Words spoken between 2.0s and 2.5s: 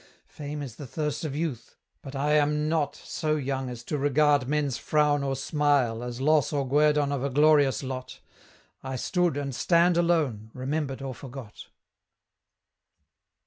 but I